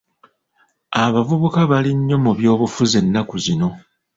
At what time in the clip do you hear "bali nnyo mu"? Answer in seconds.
1.71-2.31